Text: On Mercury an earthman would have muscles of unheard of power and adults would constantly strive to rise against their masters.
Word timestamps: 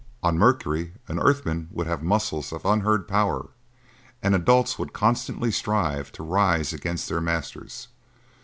On 0.23 0.35
Mercury 0.35 0.93
an 1.07 1.19
earthman 1.19 1.67
would 1.69 1.85
have 1.85 2.01
muscles 2.01 2.51
of 2.51 2.65
unheard 2.65 3.01
of 3.01 3.07
power 3.07 3.49
and 4.23 4.33
adults 4.33 4.79
would 4.79 4.93
constantly 4.93 5.51
strive 5.51 6.11
to 6.13 6.23
rise 6.23 6.73
against 6.73 7.07
their 7.07 7.21
masters. 7.21 7.87